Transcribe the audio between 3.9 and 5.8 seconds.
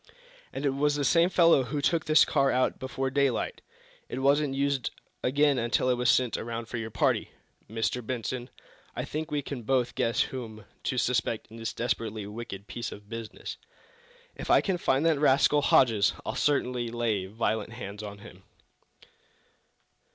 It wasn't used again